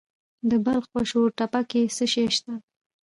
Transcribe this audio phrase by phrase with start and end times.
[0.49, 2.53] د بلخ په شورتپه کې څه شی شته؟